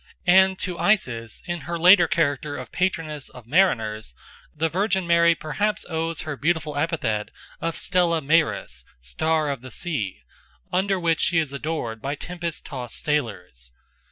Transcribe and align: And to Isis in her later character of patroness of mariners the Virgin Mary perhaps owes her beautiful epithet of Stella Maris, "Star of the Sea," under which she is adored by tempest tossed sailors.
And 0.25 0.57
to 0.57 0.79
Isis 0.79 1.43
in 1.45 1.59
her 1.61 1.77
later 1.77 2.07
character 2.07 2.55
of 2.57 2.71
patroness 2.71 3.29
of 3.29 3.45
mariners 3.45 4.15
the 4.51 4.67
Virgin 4.67 5.05
Mary 5.05 5.35
perhaps 5.35 5.85
owes 5.87 6.21
her 6.21 6.35
beautiful 6.35 6.75
epithet 6.75 7.29
of 7.61 7.77
Stella 7.77 8.19
Maris, 8.19 8.83
"Star 8.99 9.51
of 9.51 9.61
the 9.61 9.69
Sea," 9.69 10.23
under 10.73 10.99
which 10.99 11.21
she 11.21 11.37
is 11.37 11.53
adored 11.53 12.01
by 12.01 12.15
tempest 12.15 12.65
tossed 12.65 13.05
sailors. 13.05 13.71